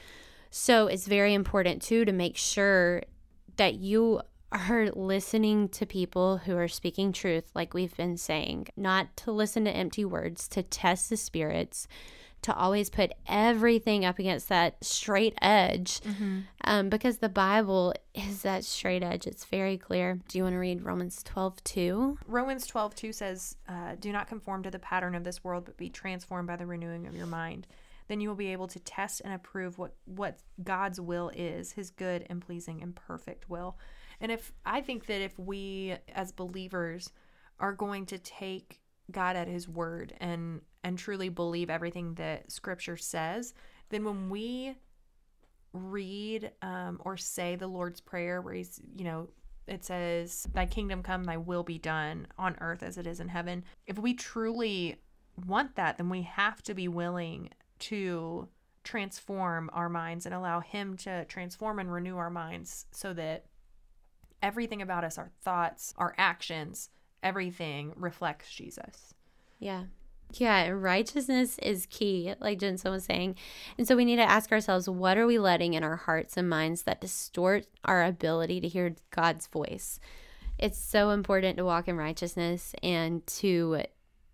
[0.50, 3.02] So it's very important too to make sure
[3.56, 4.20] that you
[4.52, 9.64] are listening to people who are speaking truth, like we've been saying, not to listen
[9.64, 11.86] to empty words, to test the spirits,
[12.42, 16.40] to always put everything up against that straight edge mm-hmm.
[16.64, 19.26] um, because the Bible is that straight edge.
[19.26, 20.20] It's very clear.
[20.28, 22.18] Do you want to read Romans 12 2?
[22.26, 25.76] Romans 12 2 says, uh, Do not conform to the pattern of this world, but
[25.76, 27.66] be transformed by the renewing of your mind.
[28.06, 31.90] Then you will be able to test and approve what, what God's will is, his
[31.90, 33.76] good and pleasing and perfect will.
[34.20, 37.10] And if I think that if we as believers
[37.60, 42.96] are going to take God at his word and and truly believe everything that scripture
[42.96, 43.52] says,
[43.90, 44.76] then when we
[45.72, 49.28] read um, or say the Lord's prayer where he's, you know,
[49.66, 53.28] it says, Thy kingdom come, thy will be done on earth as it is in
[53.28, 53.64] heaven.
[53.86, 54.96] If we truly
[55.46, 57.50] want that, then we have to be willing
[57.80, 58.48] to
[58.82, 63.44] transform our minds and allow Him to transform and renew our minds so that
[64.42, 66.90] everything about us, our thoughts, our actions,
[67.22, 69.14] everything reflects Jesus.
[69.58, 69.84] Yeah.
[70.34, 73.36] Yeah, righteousness is key, like Jensen was saying.
[73.78, 76.48] And so we need to ask ourselves what are we letting in our hearts and
[76.48, 79.98] minds that distort our ability to hear God's voice?
[80.58, 83.84] It's so important to walk in righteousness and to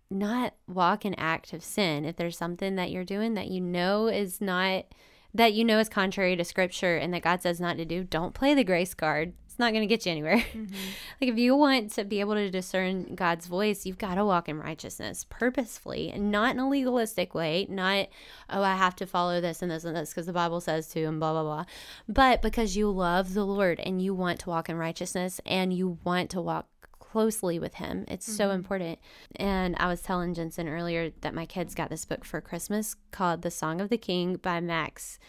[0.09, 2.03] not walk in act of sin.
[2.03, 4.85] If there's something that you're doing that you know is not
[5.33, 8.33] that you know is contrary to scripture and that God says not to do, don't
[8.33, 9.33] play the grace card.
[9.55, 10.43] It's not going to get you anywhere.
[10.55, 10.75] Mm-hmm.
[11.21, 14.47] like if you want to be able to discern God's voice, you've got to walk
[14.47, 18.07] in righteousness purposefully and not in a legalistic way, not
[18.49, 21.03] oh I have to follow this and this and this because the Bible says to
[21.03, 21.65] and blah blah blah.
[22.07, 25.99] But because you love the Lord and you want to walk in righteousness and you
[26.03, 26.67] want to walk
[26.99, 28.05] closely with him.
[28.07, 28.37] It's mm-hmm.
[28.37, 28.99] so important.
[29.37, 33.41] And I was telling Jensen earlier that my kids got this book for Christmas called
[33.41, 35.19] The Song of the King by Max.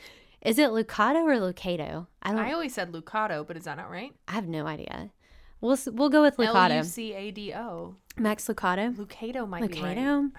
[0.43, 2.07] Is it Lucado or Lucado?
[2.23, 2.39] I don't.
[2.39, 4.13] I always said Lucado, but is that not right?
[4.29, 5.11] I have no idea.
[5.61, 6.71] We'll we'll go with Lucado.
[6.71, 7.97] L U C A D O.
[8.17, 8.95] Max Lucado.
[8.95, 9.95] Lucado might Lucado?
[9.95, 10.31] be right.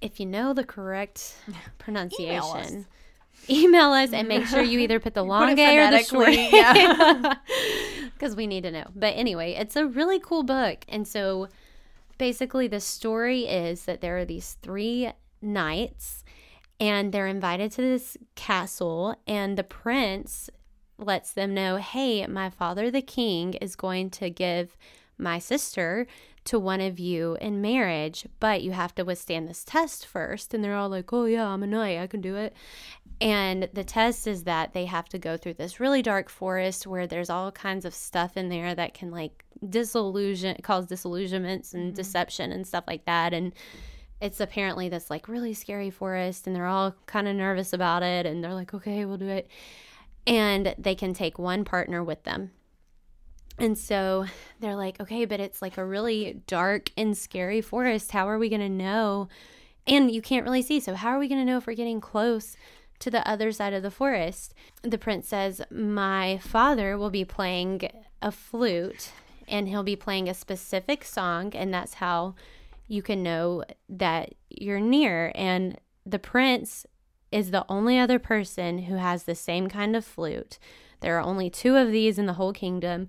[0.00, 1.36] If you know the correct
[1.78, 2.86] pronunciation,
[3.48, 7.34] email us and make sure you either put the long A or the short yeah.
[8.14, 8.86] because we need to know.
[8.94, 10.84] But anyway, it's a really cool book.
[10.88, 11.48] And so
[12.18, 16.23] basically, the story is that there are these three knights
[16.80, 20.50] and they're invited to this castle, and the prince
[20.98, 24.76] lets them know hey, my father, the king, is going to give
[25.18, 26.06] my sister
[26.44, 30.52] to one of you in marriage, but you have to withstand this test first.
[30.52, 32.54] And they're all like, oh, yeah, I'm a knight, I can do it.
[33.20, 37.06] And the test is that they have to go through this really dark forest where
[37.06, 41.94] there's all kinds of stuff in there that can like disillusion, cause disillusionments and mm-hmm.
[41.94, 43.32] deception and stuff like that.
[43.32, 43.52] And
[44.24, 48.24] it's apparently this like really scary forest, and they're all kind of nervous about it.
[48.24, 49.48] And they're like, okay, we'll do it.
[50.26, 52.50] And they can take one partner with them.
[53.58, 54.24] And so
[54.60, 58.12] they're like, okay, but it's like a really dark and scary forest.
[58.12, 59.28] How are we going to know?
[59.86, 60.80] And you can't really see.
[60.80, 62.56] So, how are we going to know if we're getting close
[63.00, 64.54] to the other side of the forest.
[64.82, 67.82] The prince says, My father will be playing
[68.22, 69.10] a flute
[69.46, 72.34] and he'll be playing a specific song, and that's how
[72.86, 75.32] you can know that you're near.
[75.34, 76.86] And the prince
[77.32, 80.58] is the only other person who has the same kind of flute.
[81.00, 83.08] There are only two of these in the whole kingdom.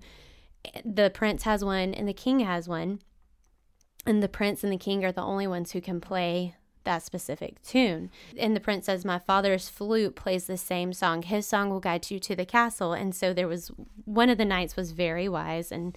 [0.84, 3.00] The prince has one, and the king has one.
[4.04, 7.60] And the prince and the king are the only ones who can play that specific
[7.62, 8.10] tune.
[8.38, 11.22] And the prince says, My father's flute plays the same song.
[11.22, 12.92] His song will guide you to the castle.
[12.92, 13.70] And so there was
[14.04, 15.96] one of the knights was very wise and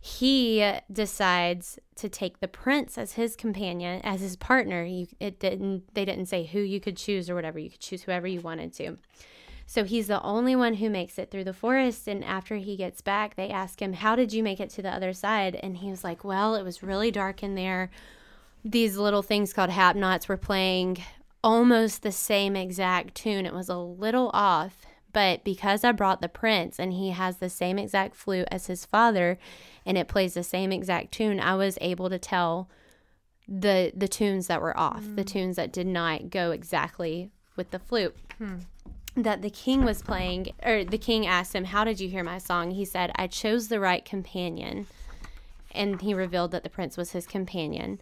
[0.00, 4.84] he decides to take the prince as his companion, as his partner.
[4.84, 7.58] You, it didn't they didn't say who you could choose or whatever.
[7.58, 8.98] You could choose whoever you wanted to.
[9.66, 12.08] So he's the only one who makes it through the forest.
[12.08, 14.92] And after he gets back, they ask him, How did you make it to the
[14.92, 15.54] other side?
[15.54, 17.90] And he was like, Well, it was really dark in there
[18.64, 20.98] these little things called Hopenots were playing
[21.42, 23.46] almost the same exact tune.
[23.46, 27.50] It was a little off, but because I brought the prince and he has the
[27.50, 29.38] same exact flute as his father
[29.84, 32.68] and it plays the same exact tune, I was able to tell
[33.48, 35.16] the the tunes that were off, mm.
[35.16, 38.16] the tunes that did not go exactly with the flute.
[38.38, 38.58] Hmm.
[39.16, 42.38] That the king was playing, or the king asked him, How did you hear my
[42.38, 42.70] song?
[42.70, 44.86] He said, I chose the right companion.
[45.72, 48.00] And he revealed that the prince was his companion.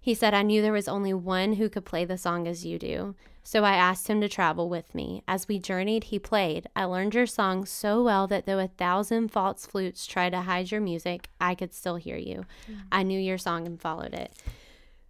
[0.00, 2.78] He said, I knew there was only one who could play the song as you
[2.78, 3.14] do.
[3.48, 5.22] So I asked him to travel with me.
[5.26, 6.66] As we journeyed, he played.
[6.76, 10.70] I learned your song so well that though a thousand false flutes try to hide
[10.70, 12.44] your music, I could still hear you.
[12.70, 12.80] Mm-hmm.
[12.92, 14.34] I knew your song and followed it.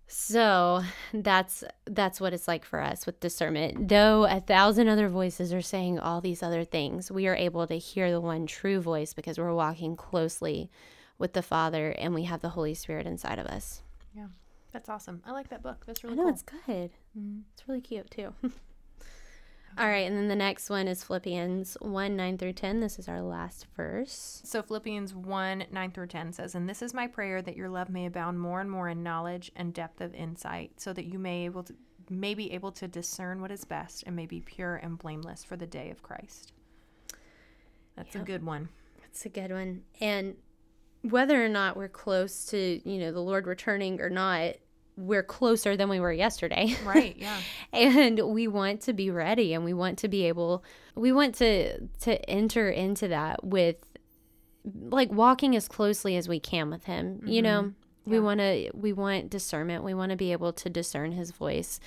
[0.06, 3.88] So that's that's what it's like for us with discernment.
[3.88, 7.74] Though a thousand other voices are saying all these other things, we are able to
[7.74, 10.70] hear the one true voice because we're walking closely
[11.18, 13.82] with the Father and we have the Holy Spirit inside of us.
[14.72, 15.22] That's awesome.
[15.24, 15.84] I like that book.
[15.86, 16.32] That's really I know cool.
[16.32, 16.90] it's good.
[17.18, 17.38] Mm-hmm.
[17.52, 18.34] It's really cute too.
[19.78, 22.80] All right, and then the next one is Philippians 1 9 through 10.
[22.80, 24.42] This is our last verse.
[24.44, 27.88] So, Philippians 1 9 through 10 says, And this is my prayer that your love
[27.88, 31.44] may abound more and more in knowledge and depth of insight, so that you may
[31.44, 31.74] able to
[32.10, 35.56] may be able to discern what is best and may be pure and blameless for
[35.56, 36.52] the day of Christ.
[37.94, 38.24] That's yep.
[38.24, 38.70] a good one.
[39.02, 39.82] That's a good one.
[40.00, 40.36] And
[41.02, 44.54] whether or not we're close to, you know, the Lord returning or not,
[44.96, 46.74] we're closer than we were yesterday.
[46.84, 47.40] Right, yeah.
[47.72, 51.86] and we want to be ready and we want to be able we want to
[52.00, 53.76] to enter into that with
[54.64, 57.18] like walking as closely as we can with him.
[57.18, 57.28] Mm-hmm.
[57.28, 58.10] You know, yeah.
[58.12, 59.84] we want to we want discernment.
[59.84, 61.80] We want to be able to discern his voice.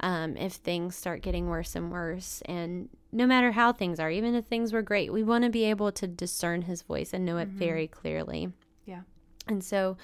[0.00, 4.34] Um, if things start getting worse and worse and no matter how things are, even
[4.34, 7.38] if things were great, we want to be able to discern his voice and know
[7.38, 7.58] it mm-hmm.
[7.58, 8.52] very clearly.
[8.84, 9.00] Yeah.
[9.48, 9.96] And so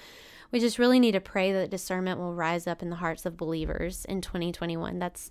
[0.51, 3.37] we just really need to pray that discernment will rise up in the hearts of
[3.37, 4.97] believers in 2021.
[4.97, 5.29] That's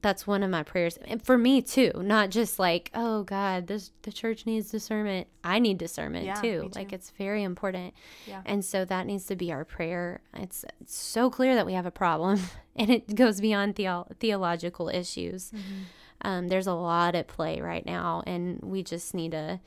[0.00, 3.90] that's one of my prayers and for me too not just like oh god this
[4.02, 6.62] the church needs discernment i need discernment Yeah, too.
[6.62, 6.70] too.
[6.74, 7.92] like it's very important
[8.26, 8.42] Yeah.
[8.46, 11.84] and so that needs to be our prayer it's, it's so clear that we have
[11.84, 12.40] a problem
[12.76, 15.52] and it goes beyond theo- theological issues
[16.22, 19.60] um, there's a lot at play right now and we just need to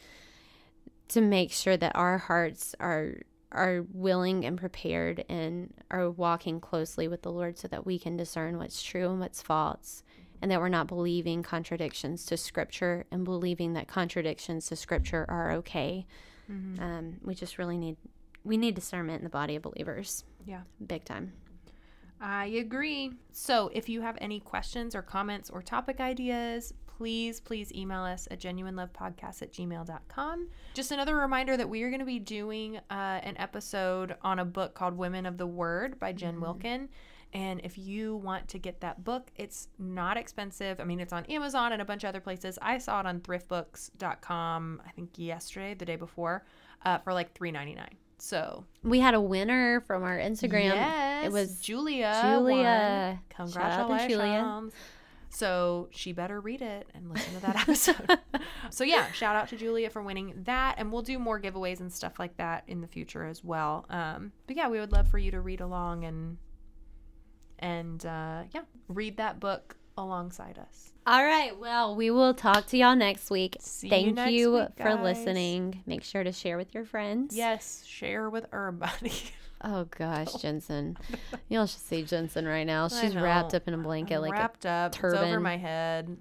[1.07, 3.15] to make sure that our hearts are
[3.51, 8.15] are willing and prepared and are walking closely with the Lord so that we can
[8.15, 10.03] discern what's true and what's false
[10.41, 15.51] and that we're not believing contradictions to scripture and believing that contradictions to scripture are
[15.53, 16.05] okay.
[16.79, 17.97] Um, we just really need
[18.43, 20.23] we need discernment in the body of believers.
[20.45, 20.61] Yeah.
[20.85, 21.33] Big time.
[22.21, 23.11] I agree.
[23.31, 28.27] So, if you have any questions or comments or topic ideas, please, please email us
[28.29, 30.49] at genuinelovepodcast at gmail.com.
[30.73, 34.45] Just another reminder that we are going to be doing uh, an episode on a
[34.45, 36.89] book called Women of the Word by Jen Wilkin.
[37.31, 40.81] And if you want to get that book, it's not expensive.
[40.81, 42.59] I mean, it's on Amazon and a bunch of other places.
[42.61, 46.43] I saw it on thriftbooks.com, I think yesterday, the day before,
[46.83, 47.95] uh, for like three ninety nine.
[48.21, 50.73] So We had a winner from our Instagram.
[50.75, 52.19] Yes, It was Julia.
[52.23, 53.19] Julia.
[53.37, 53.47] won.
[53.51, 54.09] Shout out to Congratulations.
[54.11, 54.69] Julia.
[55.31, 58.19] So she better read it and listen to that episode.
[58.71, 61.93] so yeah, shout out to Julia for winning that, and we'll do more giveaways and
[61.93, 63.85] stuff like that in the future as well.
[63.91, 66.37] Um, but yeah, we would love for you to read along and
[67.59, 70.91] and uh, yeah, read that book alongside us.
[71.05, 71.57] All right.
[71.57, 73.57] Well, we will talk to y'all next week.
[73.59, 75.81] See you Thank next you week, for listening.
[75.85, 77.35] Make sure to share with your friends.
[77.35, 79.13] Yes, share with everybody.
[79.61, 80.97] Oh gosh, Jensen.
[81.49, 82.87] Y'all should see Jensen right now.
[82.87, 84.95] She's wrapped up in a blanket I'm like a, wrapped up.
[84.95, 86.15] It's over my head.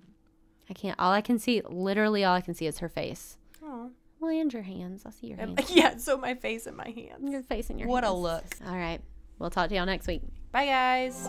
[0.68, 3.38] I can't all I can see literally all I can see is her face.
[3.62, 3.92] Oh.
[4.20, 5.02] Well and your hands.
[5.06, 5.60] I'll see your hands.
[5.70, 7.30] Yeah, so my face and my hands.
[7.30, 7.92] Your face and your hands.
[7.92, 8.44] What a look.
[8.66, 9.00] All right.
[9.38, 10.22] We'll talk to y'all next week.
[10.50, 11.28] Bye, guys.